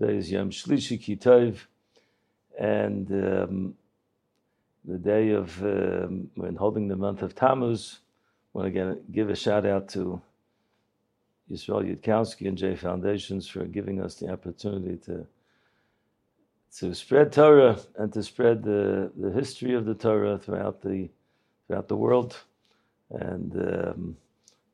[0.00, 1.58] Today is Yom Shlishi Kitov,
[2.56, 3.74] and um,
[4.84, 7.98] the day of um, when holding the month of Tammuz.
[8.54, 10.22] I want to again give a shout out to
[11.50, 15.26] Yisrael Yudkowsky and J Foundations for giving us the opportunity to
[16.76, 21.08] to spread Torah and to spread the, the history of the Torah throughout the
[21.66, 22.36] throughout the world.
[23.10, 24.16] And um,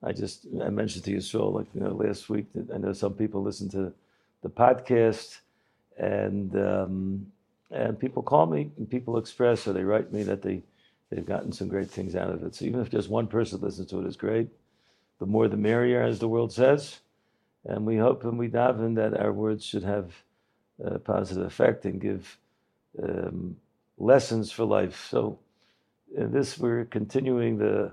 [0.02, 3.14] I just I mentioned to Yisrael like you know last week that I know some
[3.14, 3.94] people listen to
[4.44, 5.40] the podcast
[5.98, 7.26] and um,
[7.70, 10.62] and people call me and people express or they write me that they
[11.10, 12.54] they've gotten some great things out of it.
[12.54, 14.48] So even if just one person listens to it is great.
[15.18, 17.00] The more the merrier, as the world says.
[17.64, 20.12] And we hope and we daven that our words should have
[20.84, 22.38] a positive effect and give
[23.02, 23.56] um,
[23.96, 25.06] lessons for life.
[25.08, 25.38] So
[26.14, 27.92] in this we're continuing the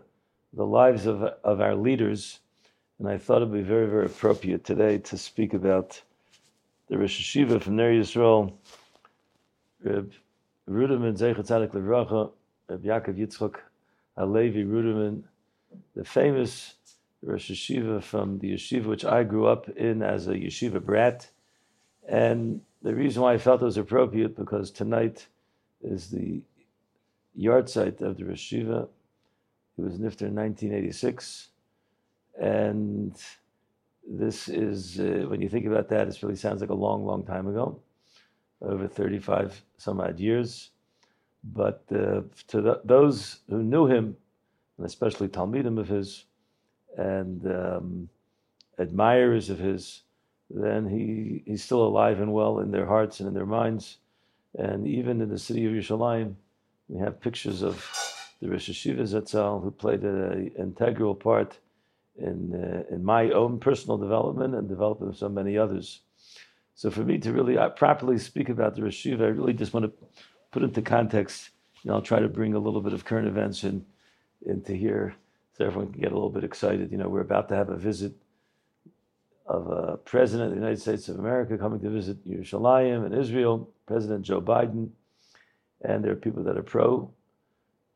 [0.53, 2.39] the lives of of our leaders,
[2.99, 6.01] and I thought it'd be very very appropriate today to speak about
[6.91, 8.51] the Rosh Hashiva from Ner Yisrael,
[9.81, 10.11] Reb
[10.69, 12.31] Ruderman Zeichat Tzadik Levracha,
[12.67, 13.55] Reb Yaakov Yitzchok
[14.17, 15.23] Alevi Ruderman,
[15.95, 16.75] the famous
[17.23, 21.29] Rosh Hashiva from the yeshiva which I grew up in as a yeshiva brat,
[22.09, 25.27] and the reason why I felt it was appropriate because tonight
[25.81, 26.41] is the
[27.39, 28.89] yahrzeit of the Rosh Hashiva.
[29.77, 31.51] He was nifter in 1986,
[32.37, 33.15] and
[34.07, 37.23] this is, uh, when you think about that, it really sounds like a long, long
[37.23, 37.79] time ago,
[38.61, 40.71] over 35 some odd years.
[41.43, 44.15] But uh, to the, those who knew him,
[44.77, 46.25] and especially Talmidim of his,
[46.97, 48.09] and um,
[48.77, 50.01] admirers of his,
[50.49, 53.97] then he, he's still alive and well in their hearts and in their minds.
[54.57, 56.35] And even in the city of Yerushalayim,
[56.89, 57.89] we have pictures of
[58.41, 61.57] the Rosh Hashiva Zatzal, who played an integral part
[62.17, 66.01] in uh, in my own personal development and development of so many others.
[66.75, 69.85] So for me to really uh, properly speak about the Rosh I really just want
[69.85, 70.07] to
[70.51, 71.51] put into context.
[71.83, 73.85] You know, I'll try to bring a little bit of current events in
[74.45, 75.15] into here,
[75.57, 76.91] so everyone can get a little bit excited.
[76.91, 78.13] You know, we're about to have a visit
[79.45, 83.69] of a president of the United States of America coming to visit Yerushalayim and Israel,
[83.85, 84.89] President Joe Biden,
[85.81, 87.11] and there are people that are pro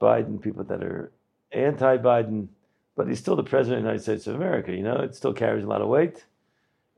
[0.02, 1.12] Biden, people that are
[1.52, 2.47] anti Biden
[2.96, 4.72] but he's still the president of the United States of America.
[4.72, 6.26] You know, it still carries a lot of weight.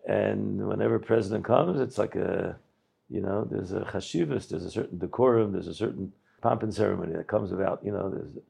[0.08, 2.58] And whenever a president comes, it's like a,
[3.10, 7.14] you know, there's a chashivas, there's a certain decorum, there's a certain pomp and ceremony
[7.14, 7.82] that comes about.
[7.84, 8.42] You know, there's the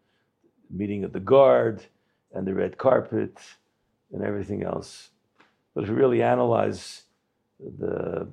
[0.69, 1.84] meeting of the guard
[2.34, 3.38] and the red carpet
[4.12, 5.09] and everything else.
[5.74, 7.03] But if you really analyze
[7.59, 8.28] the,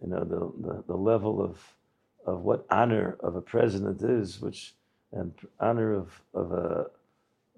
[0.00, 1.58] you know, the, the, the level of,
[2.26, 4.74] of what honor of a president is, which,
[5.12, 6.86] and honor of, of a,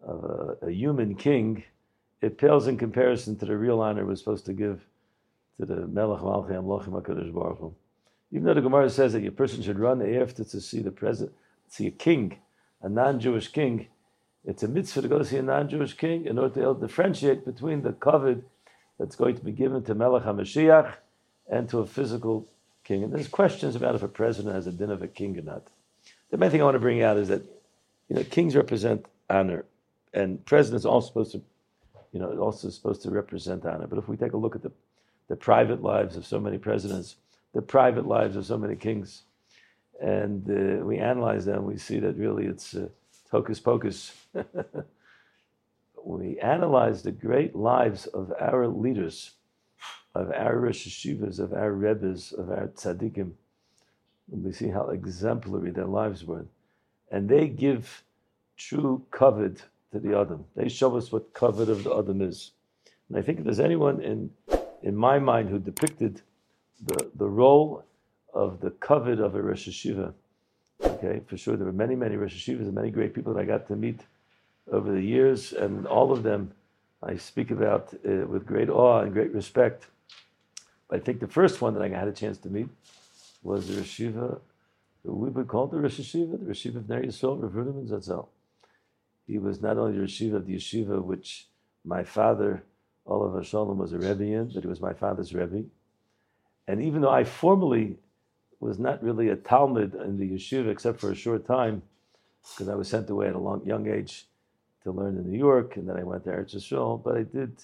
[0.05, 1.65] of a, a, human king,
[2.21, 4.85] it pales in comparison to the real honor we're supposed to give
[5.59, 7.75] to the Melech Malchi Amlochim HaKadosh Baruch Hu.
[8.33, 11.37] Even though the Gemara says that a person should run after to see the president,
[11.69, 12.39] see a king,
[12.81, 13.89] a non-Jewish king,
[14.45, 17.83] it's a mitzvah to go to see a non-Jewish king in order to differentiate between
[17.83, 18.43] the covet
[18.99, 20.95] that's going to be given to Melech HaMashiach
[21.51, 22.49] and to a physical
[22.85, 23.05] king.
[23.05, 25.69] And there's questions about if a president has a din of a king or not.
[26.31, 27.43] The main thing I want to bring out is that
[28.09, 29.65] you know kings represent honor
[30.15, 31.43] and presidents also supposed to,
[32.13, 33.87] you know, also supposed to represent honor.
[33.87, 34.73] But if we take a look at the,
[35.29, 37.17] the private lives of so many presidents,
[37.55, 39.23] the private lives of so many kings,
[40.01, 42.89] and uh, we analyze them, we see that really it's uh,
[43.31, 44.13] hocus pocus.
[46.05, 49.33] we analyze the great lives of our leaders,
[50.15, 53.33] of our Rosh Hashivas, of our Rebbes, of our tzaddikim,
[54.33, 56.47] and we see how exemplary their lives were.
[57.11, 58.03] And they give
[58.57, 60.45] true covet to the Adam.
[60.57, 62.53] They show us what covet of the Adam is.
[63.09, 64.31] And I think if there's anyone in
[64.83, 66.23] in my mind who depicted
[66.85, 67.85] the, the role
[68.35, 70.13] of the covet of a Rosh Hashiva,
[70.83, 73.45] okay, for sure there were many, many Rosh Hashivas and many great people that I
[73.45, 74.01] got to meet
[74.71, 76.53] over the years, and all of them
[77.03, 79.87] I speak about uh, with great awe and great respect.
[80.89, 82.69] But I think the first one that I had a chance to meet
[83.43, 84.41] was the Rosh Hashiva,
[85.05, 88.27] we would call the Rosh Hashiva, the Rosh Hashiva of Ner Yisrael, Rav Ruderman Zatzal.
[89.33, 91.49] He was not only the yeshiva of the yeshiva, which
[91.87, 92.63] my father,
[93.07, 95.65] Oliver Shalom, was a Rebbe in, but he was my father's Rebbe.
[96.69, 97.97] And even though I formally
[98.61, 101.81] was not really a Talmud in the yeshiva except for a short time,
[102.43, 104.27] because I was sent away at a long, young age
[104.83, 107.03] to learn in New York, and then I went to Eretz Yisrael.
[107.03, 107.57] But I did,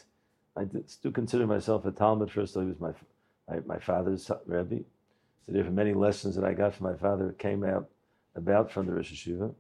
[0.56, 2.30] I did still consider myself a Talmud.
[2.30, 2.92] First, all, he was my,
[3.46, 4.84] my, my father's Rebbe.
[5.44, 7.90] So there were many lessons that I got from my father came out
[8.36, 9.54] about from the Rosh Hashiva.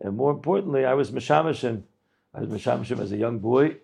[0.00, 1.82] And more importantly, I was Mishamishim.
[2.34, 3.76] I was Mishamishim as a young boy.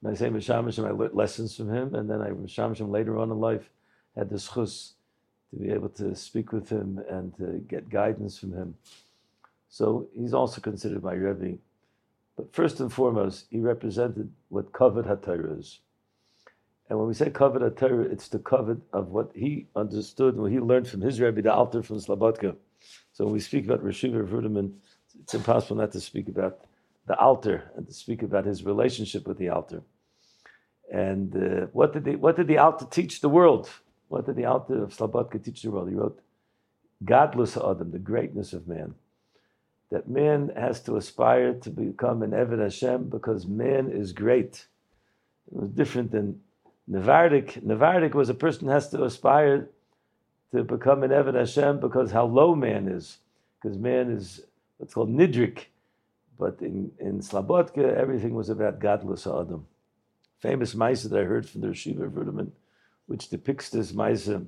[0.00, 1.94] When I say Mishamishim, I learned lessons from him.
[1.94, 3.70] And then I Mishamishim later on in life
[4.16, 4.92] had the schus
[5.50, 8.74] to be able to speak with him and to get guidance from him.
[9.68, 11.58] So he's also considered my Rebbe.
[12.36, 15.80] But first and foremost, he represented what kavod HaTorah is.
[16.88, 20.58] And when we say kavod HaTorah, it's the kavod of what he understood, what he
[20.58, 22.56] learned from his Rebbe, the Alter from Slobodka.
[23.12, 24.72] So when we speak about Rashiva Ruderman,
[25.24, 26.60] it's impossible not to speak about
[27.06, 29.82] the altar and to speak about his relationship with the altar.
[30.92, 33.70] And uh, what did the what did the Alter teach the world?
[34.08, 35.88] What did the altar of Slobodka teach the world?
[35.88, 36.20] He wrote,
[37.04, 38.94] "Godless Adam, the greatness of man."
[39.90, 44.66] That man has to aspire to become an Eved Hashem because man is great.
[45.50, 46.40] It was different than
[46.90, 47.62] Nevardik.
[47.62, 49.70] Nevardik was a person has to aspire
[50.52, 53.18] to become an Eved Hashem because how low man is.
[53.62, 54.42] Because man is
[54.78, 55.66] what's called Nidrik.
[56.38, 59.66] But in, in Slobodka, everything was about godless Adam.
[60.40, 62.50] Famous Maisa that I heard from the Rashiva of Ruderman,
[63.06, 64.44] which depicts this Maisa,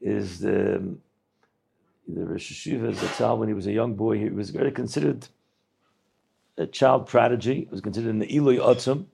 [0.00, 0.96] is the,
[2.06, 5.26] the Rosh Hashiva Zatzal, when he was a young boy, he was very considered
[6.56, 7.62] a child prodigy.
[7.62, 9.06] He was considered an Eloi Otzum.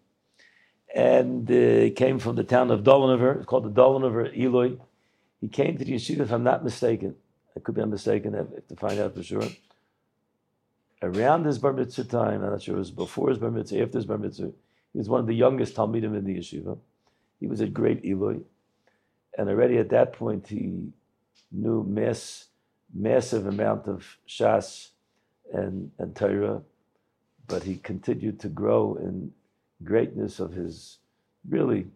[0.94, 3.36] And uh, he came from the town of Dolinover.
[3.36, 4.76] It's called the Dolinover Eloi.
[5.40, 7.16] He came to the yeshiva, if I'm not mistaken.
[7.56, 9.48] I could be mistaken, I have to find out for sure
[11.04, 13.98] around his bar mitzvah time, I'm not sure it was before his bar mitzvah, after
[13.98, 14.52] his bar mitzvah,
[14.92, 16.78] he was one of the youngest Talmidim in the yeshiva.
[17.40, 18.38] He was a great Eloi.
[19.36, 20.92] And already at that point, he
[21.52, 22.46] knew mass,
[22.94, 24.90] massive amount of Shas
[25.52, 26.62] and, and Torah,
[27.46, 29.32] but he continued to grow in
[29.82, 30.98] greatness of his,
[31.48, 31.86] really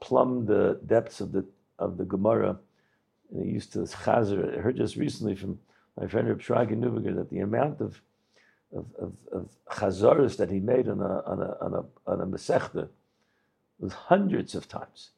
[0.00, 1.44] plumb the depths of the,
[1.78, 2.56] of the Gemara.
[3.32, 4.56] And he used to chazer.
[4.56, 5.58] I heard just recently from
[5.98, 8.00] my friend Reb Shragi that the amount of
[8.72, 12.26] of, of, of chazaras that he made on a, on a, on a, on a
[12.26, 12.88] Masechta
[13.78, 15.10] was hundreds of times.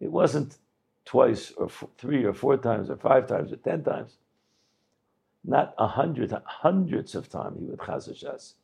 [0.00, 0.56] It wasn't
[1.04, 4.16] twice or f- three or four times or five times or ten times.
[5.44, 8.54] Not a hundred, hundreds of times he would chazar shas.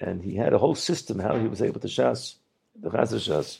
[0.00, 2.36] And he had a whole system how he was able to shas,
[2.80, 3.58] the chazar shas.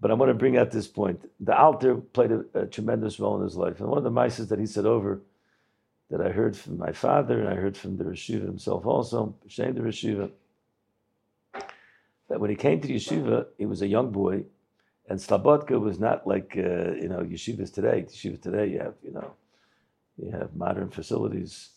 [0.00, 1.20] But I want to bring out this point.
[1.40, 3.80] The Alter played a, a, tremendous role in his life.
[3.80, 5.22] And one of the mices that he said over
[6.10, 9.74] that I heard from my father and I heard from the Rashiva himself also, Shem
[9.74, 10.30] the Rashiva,
[12.28, 14.44] that when he came to yeshiva, he was a young boy,
[15.08, 18.06] and Slobodka was not like uh, you know yeshivas today.
[18.08, 19.32] Yeshivas today, you have you know,
[20.16, 21.70] you have modern facilities,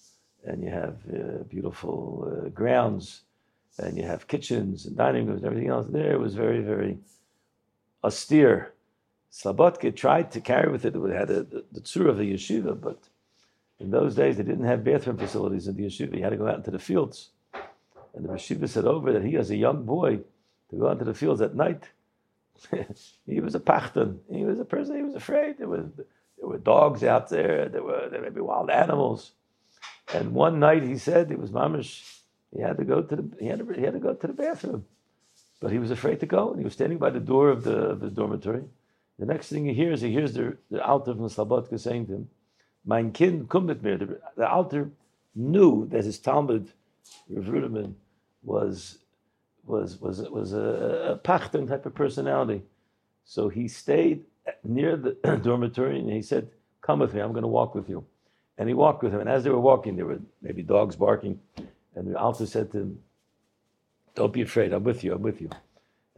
[0.46, 3.22] and you have uh, beautiful uh, grounds,
[3.78, 5.88] and you have kitchens and dining rooms and everything else.
[5.90, 6.98] There it was very very
[8.04, 8.74] austere.
[9.32, 10.96] Slobodka tried to carry with it.
[10.96, 13.10] It had a, the, the of a yeshiva, but
[13.80, 16.16] in those days, they didn't have bathroom facilities in the yeshiva.
[16.16, 17.30] You had to go out into the fields.
[18.16, 20.18] And the yeshiva said over that he, as a young boy,
[20.70, 21.90] to go out into the fields at night,
[23.28, 24.18] he was a pachtan.
[24.32, 25.60] He was a person, he was afraid.
[25.60, 29.34] There, was, there were dogs out there, there were there may be wild animals.
[30.14, 32.22] And one night he said it was mamish,
[32.56, 34.34] he had to go to the, he had to, he had to go to the
[34.34, 34.86] bathroom.
[35.60, 37.78] But he was afraid to go, and he was standing by the door of the,
[37.78, 38.64] of the dormitory.
[39.18, 42.30] The next thing he hears, he hears the, the Alter from Slobodka saying to him,
[42.86, 43.98] Mein Kind, komm mit mir.
[43.98, 44.92] The, the Alter
[45.36, 46.72] knew that his Talmud,
[47.30, 47.94] Rav Ruderman,
[48.44, 49.00] was
[49.66, 52.62] was was was a, a pachten type of personality.
[53.26, 54.24] So he stayed
[54.64, 55.12] near the
[55.44, 56.50] dormitory and he said,
[56.82, 57.20] "Come with me.
[57.22, 58.06] I'm going to walk with you."
[58.58, 59.20] And he walked with him.
[59.20, 61.40] And as they were walking, there were maybe dogs barking,
[61.96, 63.00] and the Alter said to him,
[64.18, 64.74] "Don't be afraid.
[64.74, 65.14] I'm with you.
[65.14, 65.50] I'm with you."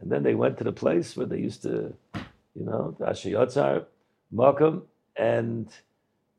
[0.00, 1.94] And then they went to the place where they used to,
[2.56, 3.84] you know, the Ashayotzar,
[4.34, 4.82] Makam,
[5.16, 5.68] and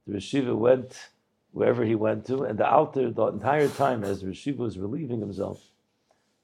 [0.08, 1.10] the Rishiva went
[1.52, 5.20] wherever he went to, and the Alter, the entire time, as the Rishiva was relieving
[5.20, 5.62] himself,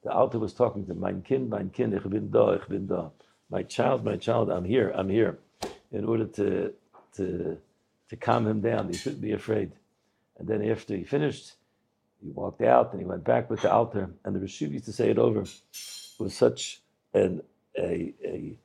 [0.04, 3.10] the Alter was talking to mein Kind, mein Kind, ich bin da, ich bin da.
[3.50, 5.40] My child, my child, I'm here, I'm here.
[5.92, 6.74] In order to,
[7.16, 7.58] to,
[8.10, 9.72] to calm him down, he shouldn't be afraid.
[10.38, 11.54] And then after he finished,
[12.24, 14.10] he walked out and he went back with the altar.
[14.26, 15.46] and the Rishiva used to say it over
[16.20, 16.82] with such
[17.14, 17.42] an,
[17.78, 18.56] a, a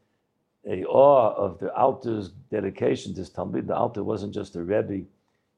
[0.66, 3.66] a awe of the altar's dedication to his Talmud.
[3.66, 5.04] The altar wasn't just a Rebbe,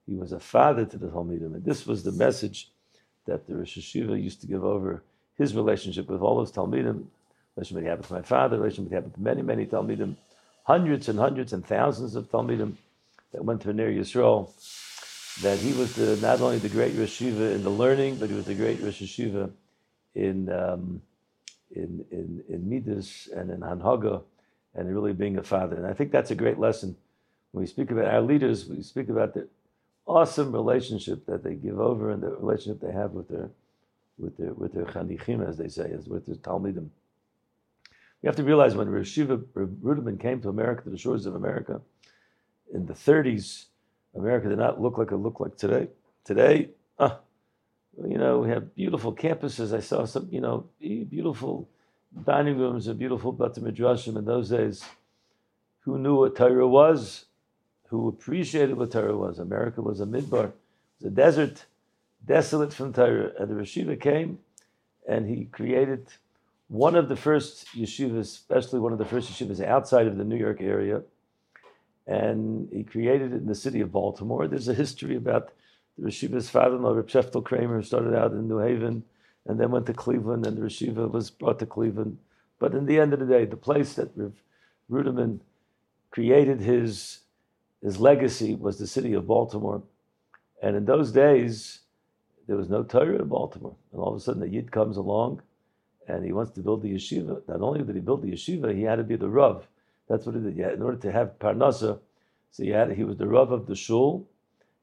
[0.07, 1.55] he was a father to the Talmudim.
[1.55, 2.71] And this was the message
[3.27, 5.03] that the Rosh Hashiva used to give over
[5.37, 7.05] his relationship with all those Talmudim.
[7.57, 10.17] Relationship he had with my father, relationship he had with many, many Talmudim,
[10.65, 12.75] hundreds and hundreds and thousands of Talmudim
[13.33, 14.51] that went to Ner Yisrael.
[15.43, 18.45] That he was the, not only the great Hashiva in the learning, but he was
[18.45, 19.51] the great Hashiva
[20.15, 21.03] in, um,
[21.75, 24.23] in, in, in Midas and in Hanhaga
[24.75, 25.77] and really being a father.
[25.77, 26.97] And I think that's a great lesson.
[27.53, 29.49] When we speak about our leaders, we speak about the
[30.07, 33.51] awesome relationship that they give over and the relationship they have with their
[34.19, 36.89] with their with their chanichim, as they say, as with their talmidim.
[38.23, 41.81] You have to realize when Rashiva Ruderman came to America, to the shores of America,
[42.73, 43.67] in the 30s,
[44.15, 45.89] America did not look like it looked like today.
[46.25, 47.17] Today, uh,
[48.09, 49.77] you know, we have beautiful campuses.
[49.77, 51.69] I saw some, you know, beautiful
[52.25, 54.85] dining rooms and beautiful Bata Midrashim in those days.
[55.81, 57.27] Who knew what Torah was?
[57.89, 59.39] Who appreciated what Torah was?
[59.39, 60.55] America was a midbar, it
[61.01, 61.67] was a desert,
[62.25, 63.33] desolate from Torah.
[63.39, 64.39] And the Rashiva came
[65.07, 66.09] and he created
[66.69, 70.37] one of the first yeshivas, especially one of the first yeshivas outside of the New
[70.37, 71.03] York area.
[72.07, 74.47] And he created it in the city of Baltimore.
[74.47, 75.53] There's a history about
[75.97, 79.05] the Rishiva's father-in-law, Reb Sheftel Kramer, started out in New Haven
[79.47, 82.19] and then went to Cleveland, and the Rishiva was brought to Cleveland.
[82.59, 84.33] But in the end of the day, the place that Rev
[84.91, 85.41] Ruderman
[86.11, 87.21] created his,
[87.83, 89.83] his legacy was the city of Baltimore.
[90.63, 91.81] And in those days,
[92.47, 93.77] there was no Torah in Baltimore.
[93.93, 95.43] And all of a sudden, the Yid comes along
[96.07, 97.43] and he wants to build the yeshiva.
[97.49, 99.67] Not only did he build the yeshiva, he had to be the Rav.
[100.09, 100.59] That's what he did.
[100.59, 101.99] in order to have Parnasa,
[102.51, 104.29] so he, had, he was the Rav of the Shul.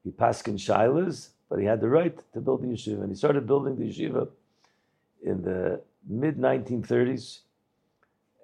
[0.04, 3.00] He paskin shilas, but he had the right to build the yeshiva.
[3.00, 4.28] And he started building the yeshiva
[5.22, 7.40] in the mid 1930s.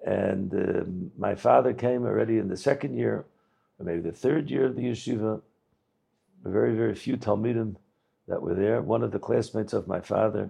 [0.05, 3.25] And um, my father came already in the second year,
[3.77, 5.41] or maybe the third year of the yeshiva.
[6.43, 7.75] Very, very few Talmidim
[8.27, 8.81] that were there.
[8.81, 10.49] One of the classmates of my father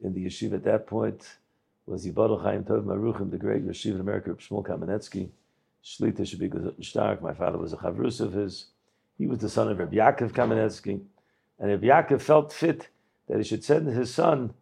[0.00, 1.38] in the yeshiva at that point
[1.86, 5.30] was Yibadol Chaim Tov Maruchim, the great yeshiva in America, Shmuel Kamenetsky.
[5.86, 6.50] Shlita should be
[6.82, 7.22] Stark.
[7.22, 8.66] My father was a chavrus of his.
[9.18, 11.00] He was the son of Rabbi Yaakov Kamenetsky.
[11.60, 12.88] And Rabbi Yaakov felt fit
[13.28, 14.52] that he should send his son.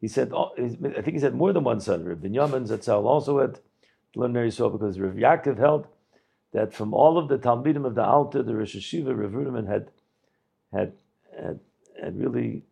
[0.00, 2.04] He said, oh, I think he said more than one son.
[2.04, 3.60] Rabbi Binyamin Zatzal also had
[4.12, 5.86] preliminary soul because Rabbi Yaakov held
[6.52, 9.90] that from all of the Talmidim of the Alta, the Rosh Hashiva, Rav Ruderman had,
[10.72, 10.92] had,
[11.40, 11.60] had
[12.02, 12.62] had really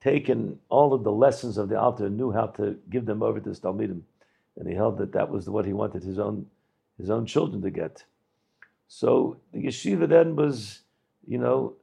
[0.00, 3.40] taken all of the lessons of the Alter and knew how to give them over
[3.40, 4.02] to his Talmidim.
[4.56, 6.46] And he held that that was what he wanted his own,
[7.00, 8.04] his own children to get.
[8.88, 10.80] So the yeshiva then was,
[11.26, 11.74] you know,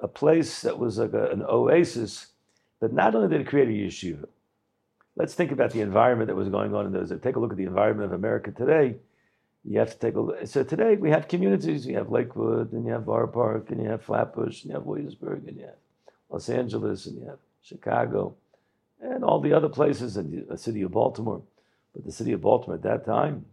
[0.00, 2.28] a place that was like a, an oasis.
[2.80, 4.26] But not only did it create a yeshiva,
[5.16, 7.12] let's think about the environment that was going on in those.
[7.22, 8.96] Take a look at the environment of America today.
[9.64, 10.46] You have to take a look.
[10.46, 11.86] So today we have communities.
[11.86, 14.86] You have Lakewood, and you have Borough Park, and you have Flatbush, and you have
[14.86, 15.74] Williamsburg, and you have
[16.30, 18.34] Los Angeles, and you have Chicago,
[19.00, 21.42] and all the other places, and the city of Baltimore.
[21.94, 23.46] But the city of Baltimore at that time,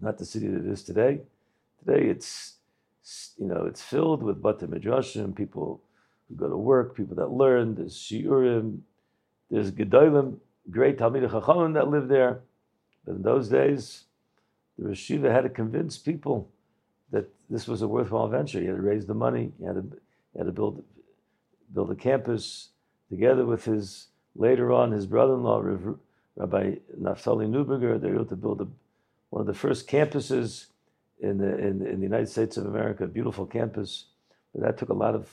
[0.00, 1.20] not the city that it is today.
[1.84, 2.54] Today, it's
[3.38, 5.80] you know it's filled with bata midrashim, people
[6.28, 7.74] who go to work, people that learn.
[7.74, 8.80] There's shiurim,
[9.50, 10.38] there's gedolim,
[10.70, 12.40] great talmidei chachamim that live there.
[13.04, 14.04] But in those days,
[14.78, 16.48] the Rashiva had to convince people
[17.10, 18.60] that this was a worthwhile venture.
[18.60, 19.52] He had to raise the money.
[19.58, 20.82] He had to, you had to build
[21.72, 22.68] build a campus
[23.10, 25.60] together with his, later on, his brother-in-law,
[26.36, 28.00] Rabbi Naftali Neuberger.
[28.00, 28.66] They were able to build a,
[29.34, 30.66] one of the first campuses
[31.18, 34.04] in the, in, in, the United States of America, a beautiful campus.
[34.52, 35.28] But that took a lot of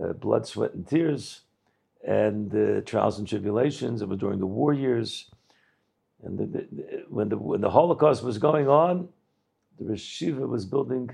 [0.00, 1.40] uh, blood, sweat, and tears,
[2.06, 4.02] and uh, trials and tribulations.
[4.02, 5.32] It was during the war years.
[6.22, 9.08] And the, the, when, the, when the Holocaust was going on,
[9.80, 11.10] the Rishiva was building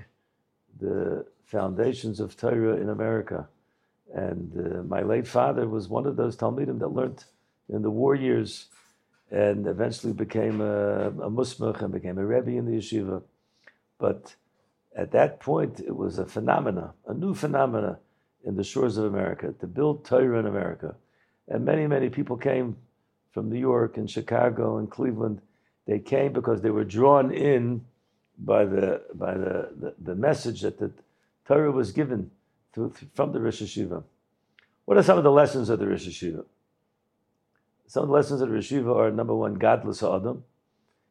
[0.79, 3.47] the foundations of Torah in America.
[4.13, 7.23] And uh, my late father was one of those Talmidim that learned
[7.67, 8.67] in the war years
[9.31, 13.23] and eventually became a, a and became a rebbe in the yeshiva.
[13.97, 14.35] But
[14.95, 17.99] at that point, it was a phenomena, a new phenomena
[18.43, 20.95] in the shores of America to build Torah in America.
[21.47, 22.75] And many, many people came
[23.31, 25.41] from New York and Chicago and Cleveland.
[25.87, 27.85] They came because they were drawn in
[28.37, 30.91] by the by the, the, the message that the
[31.45, 32.31] Torah was given
[33.13, 34.03] from the Rosh Hashiva.
[34.85, 36.43] What are some of the lessons of the Rosh Hashiva?
[37.91, 40.45] Some of the lessons of Rosh are number one, godless Adam.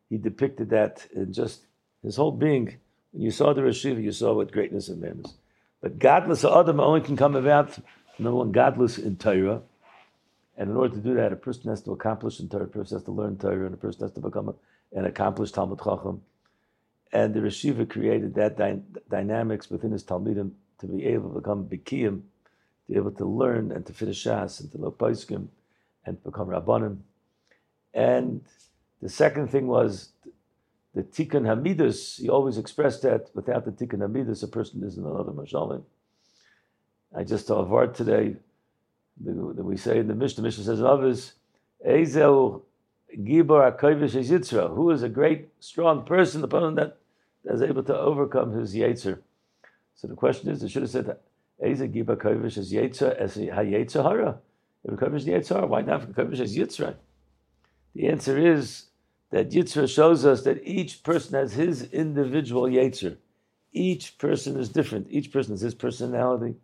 [0.08, 1.66] He depicted that in just
[2.02, 2.78] his whole being.
[3.12, 5.34] When you saw the Rosh Hashiva, you saw what greatness of man is.
[5.82, 7.78] But godless Adam only can come about,
[8.18, 9.60] number one, godless in Torah.
[10.56, 12.96] And in order to do that, a person has to accomplish in Torah, a person
[12.96, 14.54] has to learn Torah, and a person has to become a,
[14.99, 16.22] an accomplished Talmud Chacham.
[17.12, 21.40] And the Rosh Hashiva created that dy- dynamics within his Talmudim to be able to
[21.40, 25.49] become bikiyim, to be able to learn and to finish shas and to know paiskim
[26.04, 26.99] and become rabbanim.
[27.95, 28.42] And
[29.02, 30.11] the second thing was
[30.95, 32.21] the tikkun hamidus.
[32.21, 35.83] He always expressed that without the tikkun hamidus, a person isn't another mashalim.
[37.16, 38.37] I just saw a vart today
[39.23, 40.42] that we say in the Mishnah.
[40.42, 41.35] Mishnah says in others,
[41.87, 42.62] Ezel
[43.19, 46.99] Gibor Akovish Yitzra, who is a great, strong person, the person that
[47.45, 49.19] is able to overcome his Yetzer.
[49.95, 51.16] So the question is, they should have said,
[51.64, 54.38] Eza Giba Kovish as Yetza as Hayetza Hara.
[54.84, 56.96] If Kovish the Yetza why not Kovish as Yitzra?
[57.94, 58.87] The answer is
[59.30, 63.16] that Yitzhak shows us that each person has his individual Yetzer.
[63.72, 65.06] Each person is different.
[65.10, 66.56] Each person has his personality,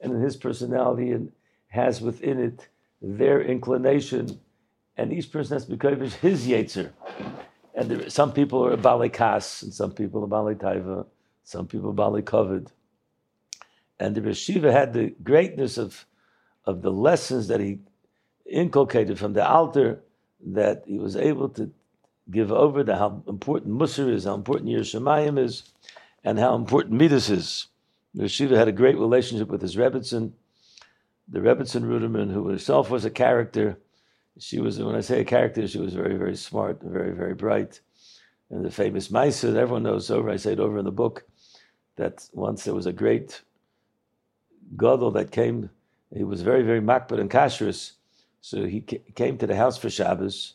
[0.00, 1.32] and in his personality and
[1.68, 2.68] has within it
[3.00, 4.40] their inclination,
[4.96, 6.90] and each person has to be his Yetzer.
[7.74, 11.06] And there, some people are Bali Kas, and some people are Bali Taiva,
[11.44, 12.70] some people are Bali Covered.
[13.98, 16.04] And the Reshiva had the greatness of,
[16.64, 17.78] of the lessons that he
[18.46, 20.00] inculcated from the altar,
[20.44, 21.70] that he was able to
[22.30, 25.64] give over to how important Musar is, how important Yerushalayim is,
[26.24, 27.66] and how important Midas is.
[28.14, 30.32] The Reshiva had a great relationship with his Rebbitzin,
[31.28, 33.78] the Rebbitzin Ruderman, who herself was a character
[34.40, 37.34] she was, when I say a character, she was very, very smart, and very, very
[37.34, 37.80] bright.
[38.50, 41.24] And the famous Maisa that everyone knows over, I say it over in the book,
[41.96, 43.42] that once there was a great
[44.76, 45.70] Gadol that came,
[46.14, 47.92] he was very, very makbid and kashrus.
[48.40, 50.54] So he came to the house for Shabbos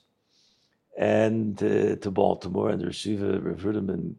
[0.97, 4.15] and uh, to Baltimore, and the yeshiva referred him and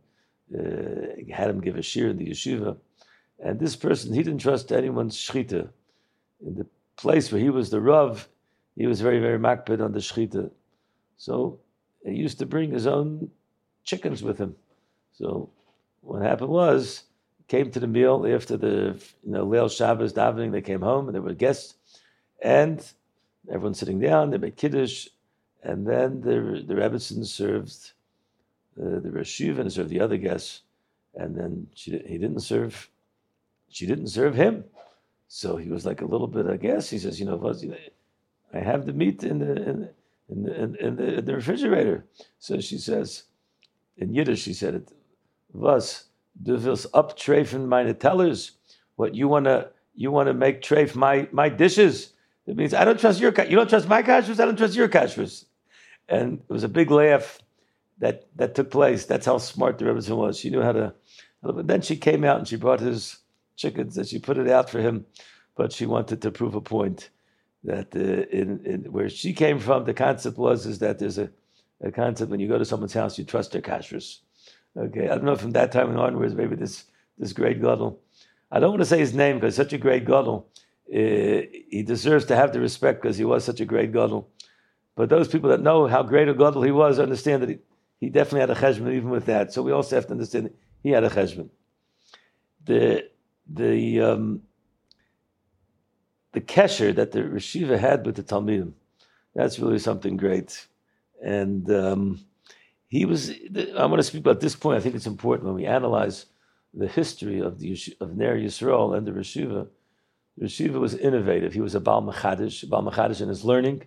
[0.54, 2.76] uh, had him give a shir in the yeshiva.
[3.38, 5.68] And this person, he didn't trust anyone's shchita.
[6.46, 6.66] In the
[6.96, 8.28] place where he was the Rav,
[8.76, 10.50] he was very, very makbid on the shechita.
[11.16, 11.58] So
[12.04, 13.30] he used to bring his own
[13.84, 14.54] chickens with him.
[15.12, 15.50] So
[16.02, 17.04] what happened was,
[17.48, 20.52] came to the meal after the you know Leil Shabbos davening.
[20.52, 21.74] They came home and there were guests,
[22.42, 22.84] and
[23.50, 24.30] everyone's sitting down.
[24.30, 25.08] They made kiddush,
[25.62, 27.92] and then the the Rebbitzin served
[28.80, 30.62] uh, the Rashiv and served the other guests,
[31.14, 32.90] and then she, he didn't serve.
[33.68, 34.64] She didn't serve him,
[35.28, 36.46] so he was like a little bit.
[36.46, 37.54] I guess he says, you know,
[38.52, 39.88] I have the meat in the in,
[40.28, 42.04] in the, in, in the, in the refrigerator.
[42.38, 43.24] So she says,
[43.96, 44.92] in Yiddish, she said it,
[45.52, 46.04] was
[46.42, 48.52] du willst abtreffen meine tellers?
[48.96, 52.12] What you wanna you wanna make treif my my dishes?
[52.46, 54.88] It means I don't trust your you don't trust my kashrus, I don't trust your
[54.88, 55.44] kashrus.
[56.08, 57.40] And it was a big laugh
[57.98, 59.06] that that took place.
[59.06, 60.38] That's how smart the Rebbe was.
[60.38, 60.94] She knew how to.
[61.42, 63.18] But then she came out and she brought his
[63.56, 65.06] chickens and she put it out for him,
[65.56, 67.10] but she wanted to prove a point
[67.64, 71.30] that uh, in, in, where she came from, the concept was is that there's a,
[71.82, 74.20] a concept when you go to someone's house, you trust their kashrus.
[74.76, 76.84] Okay, I don't know from that time and onwards, maybe this
[77.18, 78.00] this great gadol.
[78.50, 80.48] I don't want to say his name because such a great gadol.
[80.88, 84.28] Uh, he deserves to have the respect because he was such a great gadol.
[84.94, 87.58] But those people that know how great a gadol he was understand that he,
[87.98, 89.52] he definitely had a cheshbon even with that.
[89.52, 90.50] So we also have to understand
[90.82, 91.48] he had a cheshbon.
[92.64, 93.08] The
[93.48, 94.42] the um,
[96.32, 98.72] the kesher that the Reshiva had with the Talmidim.
[99.34, 100.66] That's really something great.
[101.22, 102.26] And um,
[102.88, 104.78] he was, I want to speak about this point.
[104.78, 106.26] I think it's important when we analyze
[106.72, 109.66] the history of the of Ner Yisrael and the Reshiva.
[110.36, 111.52] The Reshiva was innovative.
[111.52, 113.86] He was a Baal Machadish, Baal Machadish in his learning,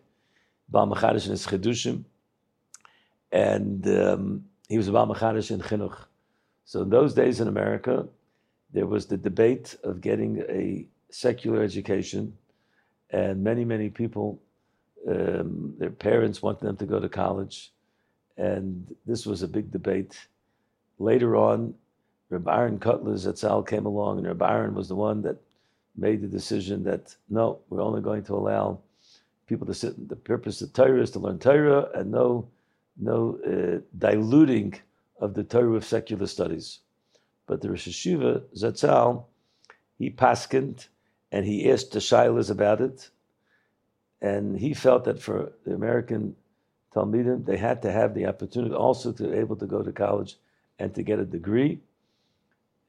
[0.68, 2.04] Baal Machadish in his Chedushim,
[3.32, 5.98] and um, he was a Baal Machadish in Chinuch.
[6.66, 8.08] So in those days in America,
[8.74, 12.34] there was the debate of getting a secular education,
[13.12, 14.42] and many, many people,
[15.08, 17.72] um, their parents wanted them to go to college,
[18.39, 20.17] and this was a big debate.
[20.97, 21.73] Later on,
[22.30, 25.38] Reb Aaron Kotler Zatzal came along, and Reb Aaron was the one that
[25.97, 28.80] made the decision that no, we're only going to allow
[29.47, 30.08] people to sit.
[30.08, 32.47] The purpose of Torah is to learn Torah, and no,
[32.97, 34.75] no uh, diluting
[35.19, 36.80] of the Torah of secular studies.
[37.45, 39.25] But the Rosh Hashiva Zatzal,
[39.97, 40.88] he paskined
[41.32, 43.10] and he asked the Shilas about it,
[44.21, 46.36] and he felt that for the American
[46.93, 50.38] Talmidim, they had to have the opportunity also to be able to go to college
[50.80, 51.80] and to get a degree.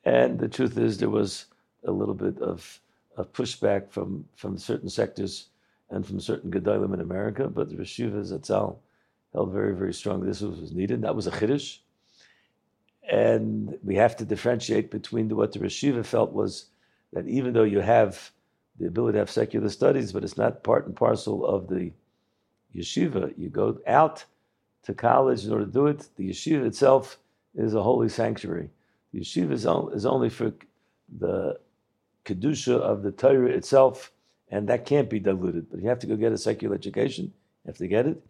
[0.04, 1.46] And the truth is, there was
[1.84, 2.80] a little bit of,
[3.16, 5.48] of pushback from, from certain sectors
[5.90, 8.76] and from certain Gedolim in America, but the Reshiva Zatzal
[9.32, 10.24] held very, very strong.
[10.24, 11.02] This was, needed.
[11.02, 11.78] That was a Chiddush.
[13.10, 16.66] And we have to differentiate between the, what the Reshiva felt was
[17.12, 18.30] that even though you have
[18.78, 21.92] the ability to have secular studies, but it's not part and parcel of the
[22.74, 24.24] yeshiva, you go out
[24.84, 26.08] to college in order to do it.
[26.16, 27.18] The yeshiva itself
[27.54, 28.70] is a holy sanctuary.
[29.12, 30.52] The yeshiva is, on, is only for
[31.18, 31.58] the
[32.24, 34.12] kedusha of the Torah itself,
[34.50, 35.70] and that can't be diluted.
[35.70, 37.26] But you have to go get a secular education.
[37.64, 38.22] You have to get it.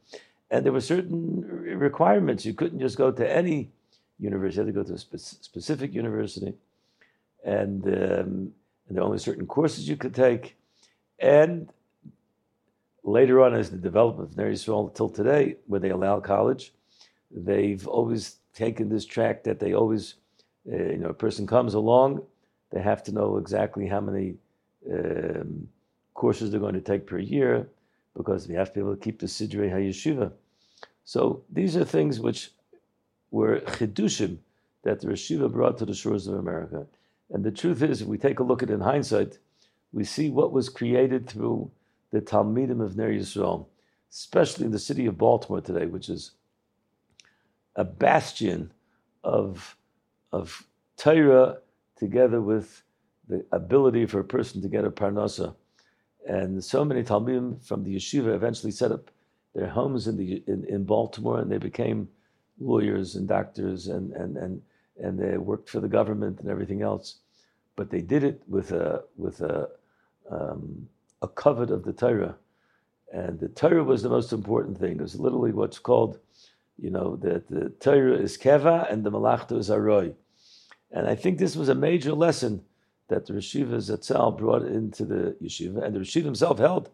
[0.50, 1.42] And there were certain
[1.78, 2.44] requirements.
[2.44, 3.70] You couldn't just go to any
[4.18, 4.60] university.
[4.60, 6.54] You had to go to a spe- specific university.
[7.44, 8.52] And um,
[8.90, 10.56] and there are only certain courses you could take.
[11.20, 11.72] And
[13.04, 16.72] later on, as the development of Ner Yisrael till today, where they allow college,
[17.30, 20.14] they've always taken this track that they always,
[20.70, 22.22] uh, you know, a person comes along,
[22.70, 24.34] they have to know exactly how many
[24.92, 25.68] um,
[26.14, 27.68] courses they're going to take per year,
[28.16, 30.32] because we have to be able to keep the Sidrei HaYeshiva.
[31.04, 32.50] So these are things which
[33.30, 34.38] were chidushim
[34.82, 36.86] that the yeshiva brought to the shores of America.
[37.30, 39.38] And the truth is, if we take a look at it in hindsight,
[39.92, 41.70] we see what was created through
[42.10, 43.66] the Talmidim of Ner Yisrael,
[44.10, 46.32] especially in the city of Baltimore today, which is
[47.76, 48.72] a bastion
[49.22, 49.76] of,
[50.32, 51.58] of Torah
[51.96, 52.82] together with
[53.28, 55.54] the ability for a person to get a parnasa.
[56.26, 59.10] And so many Talmidim from the yeshiva eventually set up
[59.54, 62.08] their homes in, the, in, in Baltimore and they became
[62.58, 64.62] lawyers and doctors and, and, and,
[65.02, 67.16] and they worked for the government and everything else.
[67.76, 69.68] But they did it with a, with a,
[70.30, 70.88] um,
[71.22, 72.36] a covet of the Torah.
[73.12, 74.92] And the Torah was the most important thing.
[74.92, 76.18] It was literally what's called,
[76.78, 80.14] you know, that the Torah is keva and the malachta is aroi.
[80.92, 82.62] And I think this was a major lesson
[83.08, 85.82] that the Reshiva Zatzal brought into the yeshiva.
[85.84, 86.90] And the Reshiva himself held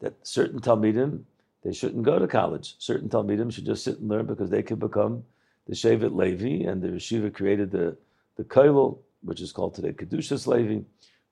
[0.00, 1.22] that certain Talmidim,
[1.62, 2.76] they shouldn't go to college.
[2.78, 5.24] Certain Talmidim should just sit and learn because they can become
[5.66, 6.68] the Shevet Levi.
[6.68, 7.96] And the Reshiva created the,
[8.36, 10.82] the Kailul, which is called today Kedushas Levi,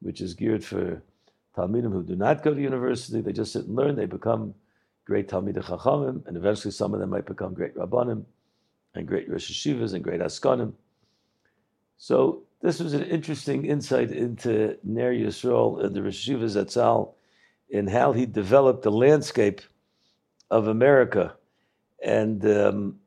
[0.01, 1.03] which is geared for
[1.57, 4.55] Talmidim who do not go to university, they just sit and learn, they become
[5.05, 8.25] great Talmidei Chachamim, and eventually some of them might become great Rabbanim,
[8.95, 10.73] and great Rosh Hashivas, and great Askanim.
[11.99, 17.13] So this was an interesting insight into Ner Yisrael and the Rosh Hashivas Zatzal,
[17.69, 19.61] in how he developed the landscape
[20.51, 21.35] of America.
[22.03, 23.01] And um,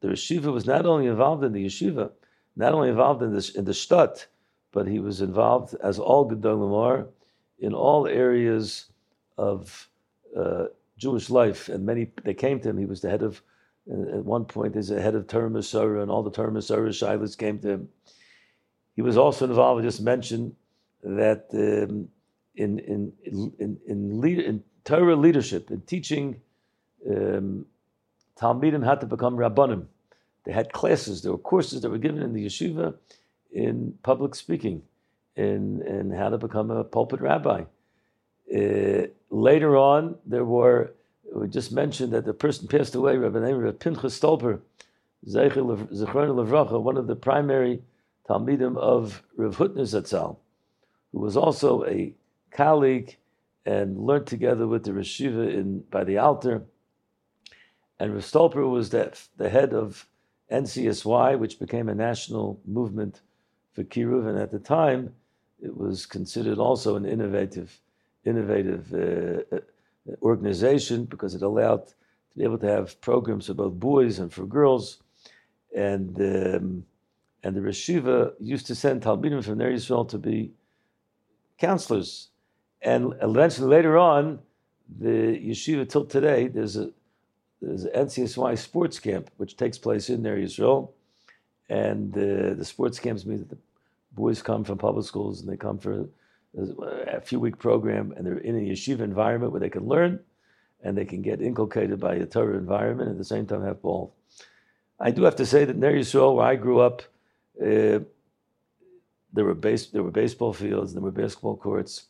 [0.00, 2.10] the yeshiva was not only involved in the yeshiva,
[2.56, 4.26] not only involved in this in the shtut,
[4.72, 7.06] but he was involved as all Gedolim are
[7.60, 8.86] in all areas
[9.38, 9.88] of
[10.36, 12.78] uh, Jewish life, and many they came to him.
[12.78, 13.42] He was the head of,
[13.90, 15.48] uh, at one point, he's the head of Torah
[16.02, 17.88] and all the Torah shilas came to him.
[18.96, 19.80] He was also involved.
[19.80, 20.54] I just mentioned
[21.02, 22.08] that um,
[22.56, 23.12] in in
[23.58, 26.40] in in, lead, in Torah leadership, in teaching
[27.08, 27.66] um,
[28.38, 29.86] Talmidim how to become rabbanim.
[30.44, 31.22] They had classes.
[31.22, 32.94] There were courses that were given in the yeshiva
[33.52, 34.82] in public speaking
[35.36, 37.64] in, in how to become a pulpit rabbi.
[38.54, 40.92] Uh, later on, there were,
[41.34, 44.60] we just mentioned that the person passed away, Rabbi Rabbi Pinchas Stolper,
[45.26, 47.82] Zechron Levracha, one of the primary
[48.28, 50.36] Talmidim of Rav Hutner Zatzal,
[51.12, 52.14] who was also a
[52.50, 53.16] colleague
[53.66, 56.62] and learned together with the Reshiva in, by the altar.
[57.98, 60.06] And Rav Stolper was the, the head of
[60.50, 63.20] NCSY, which became a national movement
[63.72, 64.28] for Kiruv.
[64.28, 65.14] And at the time,
[65.62, 67.80] it was considered also an innovative,
[68.24, 69.60] innovative uh, uh,
[70.22, 71.94] organization because it allowed to
[72.36, 74.98] be able to have programs for both boys and for girls,
[75.76, 76.84] and um,
[77.42, 80.52] and the Reshiva used to send Talmidim from Ner Israel to be
[81.58, 82.28] counselors,
[82.82, 84.40] and eventually later on,
[84.98, 86.90] the yeshiva till today there's a
[87.60, 90.94] there's an NCSY sports camp which takes place in Ner Israel,
[91.68, 93.58] and uh, the sports camps mean that the
[94.20, 96.06] boys come from public schools and they come for
[96.56, 100.20] a few week program and they're in a yeshiva environment where they can learn
[100.82, 103.80] and they can get inculcated by a Torah environment and at the same time have
[103.82, 104.14] ball.
[104.98, 107.02] I do have to say that Ner Yisrael, where I grew up,
[107.60, 108.00] uh,
[109.32, 112.06] there were base, there were baseball fields, there were basketball courts.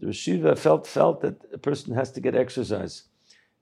[0.00, 3.04] The yeshiva felt felt that a person has to get exercise,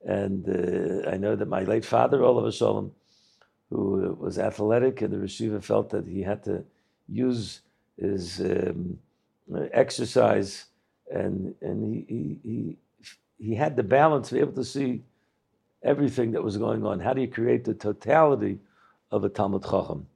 [0.04, 2.92] and uh, I know that my late father, Olav Shalom,
[3.70, 6.64] who was athletic, and the yeshiva felt that he had to
[7.08, 7.60] use
[8.00, 8.98] his um,
[9.72, 10.66] exercise,
[11.10, 12.78] and and he, he
[13.38, 15.02] he had the balance to be able to see
[15.82, 17.00] everything that was going on.
[17.00, 18.58] How do you create the totality
[19.10, 20.06] of a Talmud Chacham?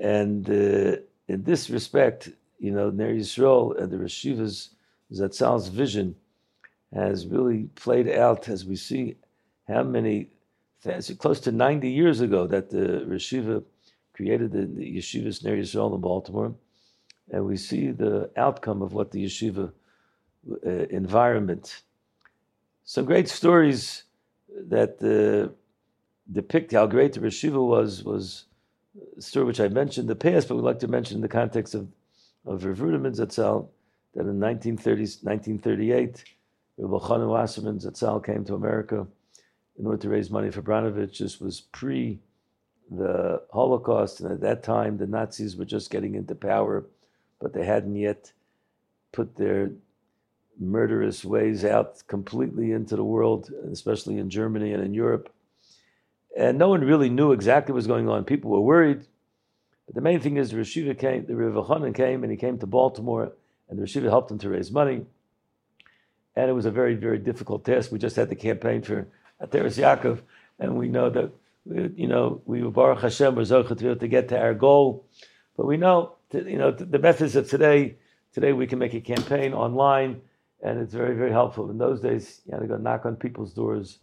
[0.00, 0.96] And uh,
[1.28, 4.70] in this respect, you know, Ner Yisrael and the Reshiva's
[5.12, 6.14] Zatzal's vision
[6.94, 9.16] has really played out as we see
[9.68, 10.28] how many,
[11.18, 13.62] close to 90 years ago that the Reshiva
[14.14, 16.54] created the, the yeshivas Ner Yisrael in Baltimore,
[17.32, 19.72] and we see the outcome of what the yeshiva
[20.64, 21.82] uh, environment.
[22.84, 24.04] Some great stories
[24.68, 25.52] that uh,
[26.30, 28.44] depict how great the yeshiva was was
[29.16, 31.28] a story which I mentioned in the past, but we'd like to mention in the
[31.28, 31.88] context of
[32.44, 33.68] of Rav Zatzal
[34.14, 36.24] that in 1930s, 1938,
[36.76, 39.06] Rabbi Wasserman Zatzal came to America
[39.78, 41.18] in order to raise money for Branovich.
[41.18, 42.20] This was pre
[42.90, 46.84] the Holocaust, and at that time the Nazis were just getting into power,
[47.42, 48.32] but they hadn't yet
[49.10, 49.72] put their
[50.58, 55.28] murderous ways out completely into the world, especially in Germany and in Europe.
[56.38, 58.24] And no one really knew exactly what was going on.
[58.24, 59.06] People were worried.
[59.86, 62.58] But the main thing is the Reshiva came, the Rav Chanan came, and he came
[62.58, 63.32] to Baltimore,
[63.68, 65.04] and the Reshiva helped him to raise money.
[66.36, 67.90] And it was a very, very difficult task.
[67.90, 69.08] We just had the campaign for
[69.42, 70.20] Ateres Yaakov,
[70.60, 71.32] and we know that
[71.94, 75.04] you know we were Baruch Hashem we're to be able to get to our goal.
[75.56, 77.96] But we know you know the methods of today.
[78.32, 80.20] Today we can make a campaign online,
[80.62, 81.70] and it's very very helpful.
[81.70, 83.98] In those days, you had to go knock on people's doors,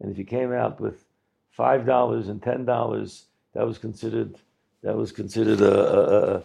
[0.00, 1.04] and if you came out with
[1.50, 4.36] five dollars and ten dollars, that was considered
[4.82, 6.36] that was considered a, a,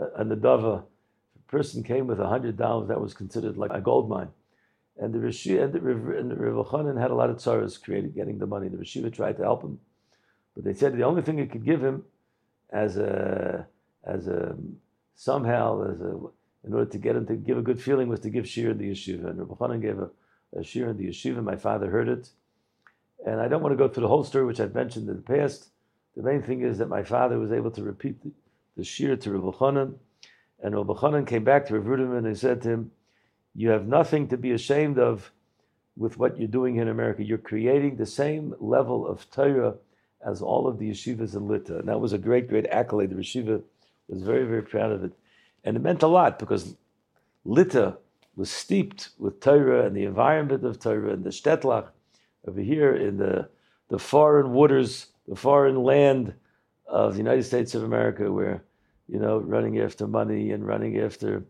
[0.00, 0.82] a, a nadava.
[1.34, 4.28] If a person came with a hundred dollars, that was considered like a gold mine.
[4.96, 8.46] And the Rishi and the and the had a lot of tzaras created getting the
[8.46, 8.68] money.
[8.68, 9.80] The Rishiva tried to help him,
[10.54, 12.04] but they said the only thing he could give him
[12.70, 13.66] as a
[14.04, 14.56] as a
[15.14, 18.48] somehow a in order to get him to give a good feeling was to give
[18.48, 19.28] shir in the yeshiva.
[19.28, 20.10] And Rabbi Chanan gave a,
[20.58, 21.42] a shir in the yeshiva.
[21.42, 22.30] My father heard it,
[23.26, 25.22] and I don't want to go through the whole story, which I've mentioned in the
[25.22, 25.68] past.
[26.16, 28.30] The main thing is that my father was able to repeat the,
[28.76, 29.94] the shir to Rabbi Chanan,
[30.62, 32.90] and Rabbi Chanan came back to Rav Ruderman and he said to him
[33.54, 35.30] you have nothing to be ashamed of
[35.96, 37.22] with what you're doing in America.
[37.22, 39.74] You're creating the same level of Torah
[40.26, 41.78] as all of the yeshivas in Lita.
[41.78, 43.10] And that was a great, great accolade.
[43.10, 43.62] The yeshiva
[44.08, 45.12] was very, very proud of it.
[45.64, 46.76] And it meant a lot because
[47.44, 47.96] Lita
[48.36, 51.88] was steeped with Torah and the environment of Torah and the Shtetlach
[52.46, 53.48] over here in the,
[53.88, 56.34] the foreign waters, the foreign land
[56.86, 58.62] of the United States of America, where,
[59.08, 61.44] you know, running after money and running after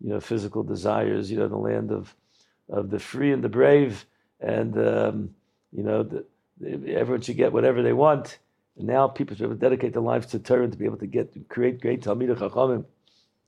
[0.00, 2.14] you know, physical desires, you know, the land of,
[2.68, 4.06] of the free and the brave,
[4.40, 5.30] and, um,
[5.72, 6.24] you know, the,
[6.94, 8.38] everyone should get whatever they want.
[8.78, 10.98] And now people should be able to dedicate their lives to Torah to be able
[10.98, 12.84] to get, create great Talmid Chachamim.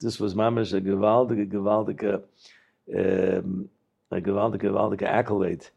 [0.00, 2.22] This was mamash a gewaldige, gewaldige,
[2.92, 3.68] um,
[4.10, 5.70] a gewaldige, gewaldige accolade.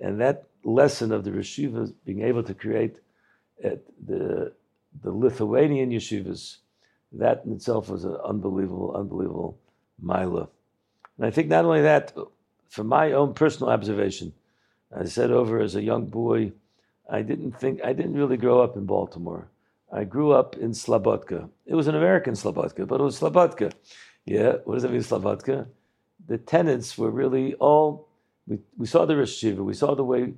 [0.00, 2.96] And that lesson of the yeshivas being able to create
[3.64, 4.52] at the,
[5.02, 6.58] the Lithuanian yeshivas,
[7.12, 9.58] that in itself was an unbelievable, unbelievable
[10.00, 10.48] Mila.
[11.16, 12.12] And I think not only that,
[12.68, 14.34] from my own personal observation,
[14.94, 16.52] I said over as a young boy,
[17.08, 19.48] I didn't think, I didn't really grow up in Baltimore.
[19.90, 21.48] I grew up in Slobodka.
[21.66, 23.72] It was an American Slobodka, but it was Slobodka.
[24.26, 25.66] Yeah, what does that mean, Slobodka?
[26.26, 28.08] The tenants were really all,
[28.46, 30.34] we, we saw the yeshiva, we saw the way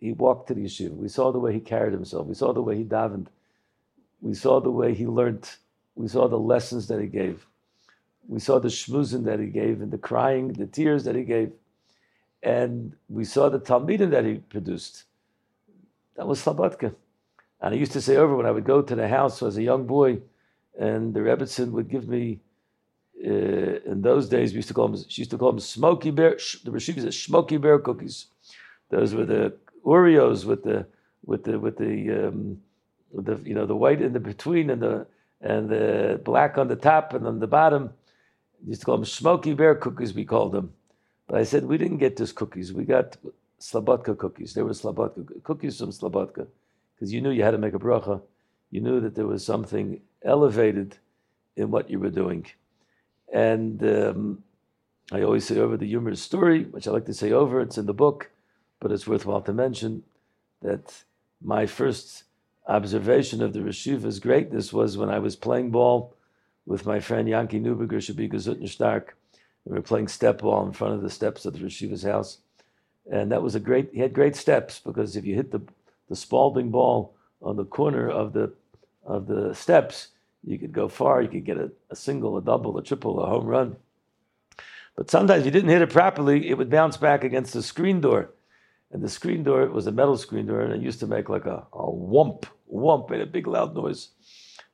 [0.00, 2.62] he walked to the yeshiva, we saw the way he carried himself, we saw the
[2.62, 3.28] way he davened,
[4.20, 5.48] we saw the way he learned,
[5.94, 7.46] we saw the lessons that he gave.
[8.26, 11.52] We saw the shmuzin that he gave and the crying, the tears that he gave.
[12.42, 15.04] And we saw the Talmidim that he produced.
[16.18, 16.94] That was Slobodka.
[17.60, 19.62] And I used to say over when I would go to the house as a
[19.62, 20.18] young boy,
[20.78, 22.40] and the Rebbitzin would give me,
[23.24, 26.10] uh, in those days, we used to call them, she used to call them smoky
[26.10, 26.32] bear,
[26.64, 28.26] the Rashiva said smoky bear cookies.
[28.90, 30.86] Those were the Oreos with the,
[31.24, 32.60] with the, with the, um,
[33.12, 35.06] with the, you know, the white in the between and the,
[35.40, 37.90] and the black on the top and on the bottom
[38.66, 40.72] used to call them smoky bear cookies, we called them.
[41.28, 42.72] But I said, we didn't get those cookies.
[42.72, 43.16] We got
[43.60, 44.54] Slobodka cookies.
[44.54, 46.46] There were Slobodka cookies from Slobodka.
[46.94, 48.20] Because you knew you had to make a bracha.
[48.70, 50.96] You knew that there was something elevated
[51.56, 52.46] in what you were doing.
[53.32, 54.44] And um,
[55.12, 57.86] I always say over the humorous story, which I like to say over, it's in
[57.86, 58.30] the book,
[58.80, 60.02] but it's worthwhile to mention
[60.62, 61.04] that
[61.40, 62.24] my first
[62.66, 66.14] observation of the Rishiva's greatness was when I was playing ball
[66.66, 69.04] with my friend Yanki Neuberger, Shabika Zutner
[69.64, 72.38] We were playing step ball in front of the steps of the Rishiva's house.
[73.10, 75.60] And that was a great, he had great steps because if you hit the,
[76.08, 78.52] the Spalding ball on the corner of the,
[79.04, 80.08] of the steps,
[80.44, 81.22] you could go far.
[81.22, 83.76] You could get a, a single, a double, a triple, a home run.
[84.96, 88.30] But sometimes you didn't hit it properly, it would bounce back against the screen door.
[88.90, 91.44] And the screen door was a metal screen door, and it used to make like
[91.44, 94.08] a, a whump, whump, made a big loud noise.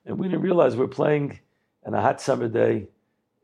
[0.07, 1.41] And we didn't realize we we're playing
[1.85, 2.89] and a hot summer day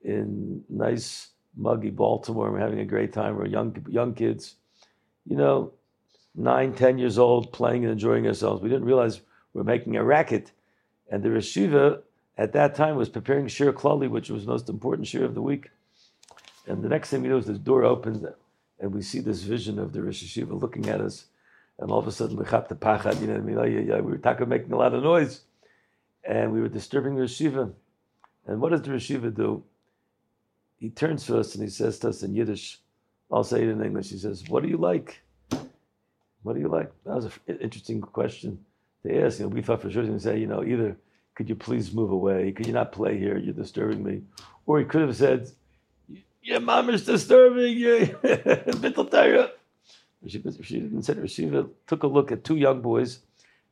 [0.04, 2.50] in nice, muggy Baltimore.
[2.50, 3.36] We're having a great time.
[3.36, 4.56] We're young, young kids,
[5.26, 5.72] you know,
[6.34, 8.62] nine, ten years old, playing and enjoying ourselves.
[8.62, 9.20] We didn't realize
[9.52, 10.52] we're making a racket.
[11.10, 12.02] And the Reshiva
[12.38, 15.42] at that time was preparing Shir Klali, which was the most important Shir of the
[15.42, 15.70] week.
[16.66, 18.24] And the next thing we know is the door opens
[18.80, 21.26] and we see this vision of the Rosh Hashiva looking at us.
[21.78, 23.90] And all of a sudden, we the pachad, you know what I mean?
[23.92, 25.42] Oh, we were talking, making a lot of noise.
[26.24, 27.72] And we were disturbing the Reshiva.
[28.46, 29.62] And what does the Rishiva do?
[30.76, 32.80] He turns to us and he says to us in Yiddish,
[33.32, 34.10] I'll say it in English.
[34.10, 35.20] He says, What do you like?
[36.42, 36.90] What do you like?
[37.04, 38.58] That was an interesting question
[39.04, 39.38] to ask.
[39.38, 40.96] You know, we thought for sure he was going to say, you know, either
[41.34, 42.52] could you please move away?
[42.52, 43.36] Could you not play here?
[43.36, 44.22] You're disturbing me.
[44.66, 45.50] Or he could have said,
[46.42, 48.06] Your mom is disturbing you.
[48.22, 49.50] Bittel
[50.26, 51.30] She didn't say it.
[51.30, 51.50] She
[51.86, 53.20] took a look at two young boys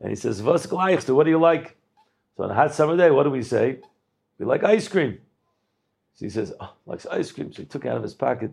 [0.00, 1.76] and he says, What do you like?
[2.36, 3.80] So on a hot summer day, what do we say?
[4.38, 5.18] We like ice cream.
[6.14, 7.52] So he says, oh, likes ice cream.
[7.52, 8.52] So he took out of his pocket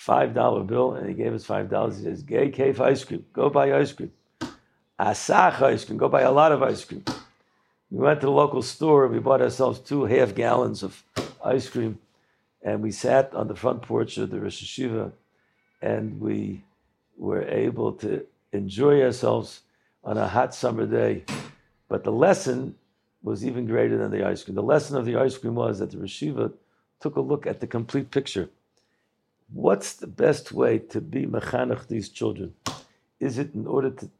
[0.00, 1.98] five dollar bill, and he gave us five dollars.
[1.98, 3.26] He says, "Gay cave ice cream.
[3.34, 4.10] Go buy ice cream.
[4.98, 5.98] Asach ice cream.
[5.98, 7.04] Go buy a lot of ice cream."
[7.90, 11.04] We went to the local store and we bought ourselves two half gallons of
[11.44, 11.98] ice cream,
[12.62, 15.12] and we sat on the front porch of the Rosh Hashiva,
[15.82, 16.64] and we
[17.18, 19.60] were able to enjoy ourselves
[20.02, 21.24] on a hot summer day.
[21.88, 22.74] But the lesson
[23.22, 24.54] was even greater than the ice cream.
[24.54, 26.54] The lesson of the ice cream was that the Rashiva
[27.00, 28.48] took a look at the complete picture.
[29.52, 32.54] What's the best way to be mechanech these children?
[33.18, 34.10] Is it in order to,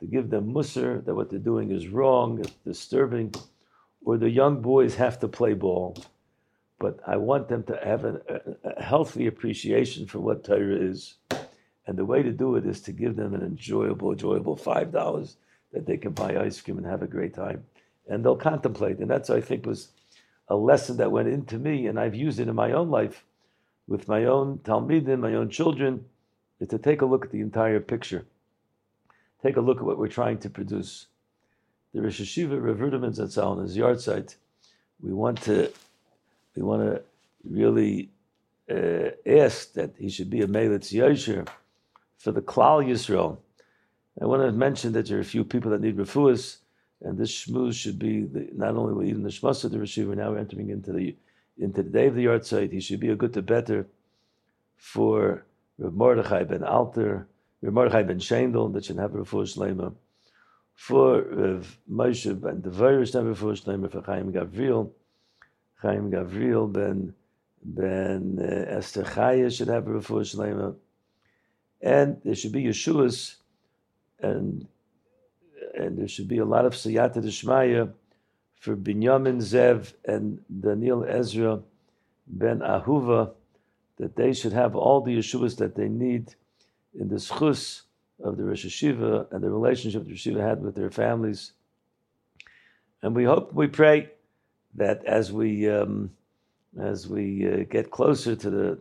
[0.00, 3.34] to give them mussar that what they're doing is wrong, it's disturbing,
[4.02, 5.96] or the young boys have to play ball?
[6.78, 8.22] But I want them to have a,
[8.64, 11.16] a healthy appreciation for what Torah is.
[11.86, 15.36] And the way to do it is to give them an enjoyable, enjoyable five dollars
[15.72, 17.64] that they can buy ice cream and have a great time.
[18.08, 18.98] And they'll contemplate.
[18.98, 19.88] And that's I think was
[20.48, 23.24] a lesson that went into me, and I've used it in my own life
[23.90, 26.04] with my own Talmidim, my own children,
[26.60, 28.24] is to take a look at the entire picture.
[29.42, 31.08] Take a look at what we're trying to produce.
[31.92, 34.36] The Rosh Hayeshiva Rav Ruderman Zatzal on his yahrzeit,
[35.02, 35.72] we want to
[36.54, 37.02] we want to
[37.44, 38.10] really
[38.70, 41.48] uh, ask that he should be a Melitz Yosher
[42.16, 43.38] for the Klal Yisrael.
[44.22, 46.58] I want to mention that there are a few people that need refuahs,
[47.00, 50.38] and this shmuz should be the, not only even the of the Rashiva, now we're
[50.38, 51.16] entering into the
[51.60, 52.72] into the day of the yahrzeit.
[52.72, 53.86] He should be a good to better
[54.76, 55.44] for
[55.78, 57.28] Rav Mordechai ben Alter,
[57.62, 59.94] Rav Mordechai ben Shendel, that should have a refuah shlema.
[60.74, 64.90] For Rav Moshe ben Devair should have refuah shlema for Chaim Gavriel.
[65.82, 67.14] Chaim Gavriel ben
[67.62, 70.74] ben uh, Esther Chaya should have a refuah shlema
[71.82, 73.36] and there should be Yeshua's,
[74.20, 74.66] and
[75.74, 77.92] and there should be a lot of Siyata Deshmaya
[78.60, 81.60] for Binyamin Zev and Daniel Ezra
[82.26, 83.32] ben Ahuva,
[83.96, 86.34] that they should have all the Yeshuas that they need
[86.98, 87.82] in the zechus
[88.22, 91.52] of the Rosh Hayeshiva and the relationship the Rosh Hayeshiva had with their families.
[93.02, 94.10] And we hope, we pray
[94.74, 96.10] that as we um,
[96.78, 98.78] as we uh, get closer to the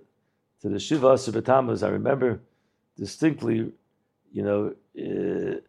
[0.62, 2.42] to the Shiva Asar I remember
[2.98, 3.72] distinctly,
[4.34, 5.62] you know, uh,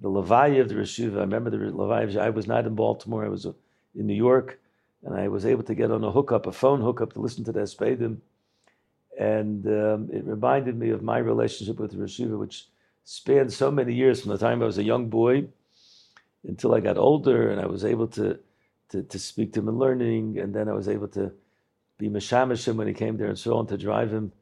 [0.00, 1.18] the Levi of the Reshiva.
[1.18, 2.20] I remember the Levi.
[2.20, 3.24] I was not in Baltimore.
[3.24, 3.52] I was uh,
[3.94, 4.58] in New York,
[5.04, 7.52] and I was able to get on a hookup, a phone hookup, to listen to
[7.52, 8.18] the hespedim.
[9.18, 12.68] And um, it reminded me of my relationship with the Reshiva, which
[13.04, 15.48] spanned so many years from the time I was a young boy
[16.46, 18.38] until I got older, and I was able to
[18.90, 21.32] to, to speak to him in learning, and then I was able to
[21.98, 24.32] be Meshamishim when he came there and so on, to drive him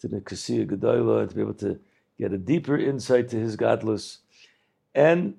[0.00, 1.78] to the Knessiah Gedolah, and to be able to
[2.18, 4.18] get a deeper insight to his gadlus,
[4.94, 5.34] and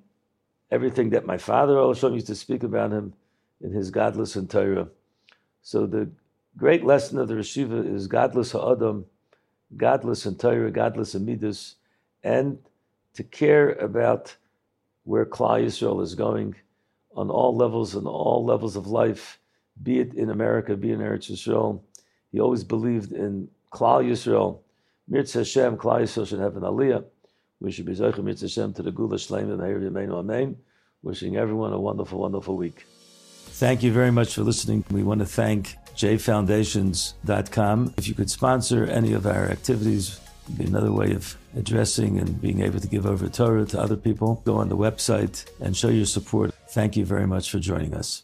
[0.71, 3.13] everything that my father Olashon used to speak about him
[3.61, 4.87] in his gadlus and Torah.
[5.61, 6.09] So the
[6.57, 9.05] great lesson of the Reshiva is gadlus ha'adam,
[9.77, 11.75] gadlus and Torah, gadlus and midas,
[12.23, 12.57] and
[13.13, 14.35] to care about
[15.03, 16.55] where Klal Yisrael is going
[17.15, 19.39] on all levels and all levels of life,
[19.83, 21.81] be it in America, be it in Eretz Yisrael.
[22.31, 24.59] He always believed in Klal Yisrael
[25.09, 27.03] Mirz Hashem, Klal Yisrael should have an aliyah.
[27.63, 30.57] We should be Mirz Hashem to the Geulah Shleimah and Meir Yemeinu Amen.
[31.01, 32.85] Wishing everyone a wonderful, wonderful week.
[33.55, 34.83] Thank you very much for listening.
[34.91, 37.93] We want to thank jfoundations.com.
[37.97, 40.19] If you could sponsor any of our activities,
[40.57, 44.41] be another way of addressing and being able to give over Torah to other people.
[44.43, 46.53] Go on the website and show your support.
[46.71, 48.21] Thank you very much for joining us.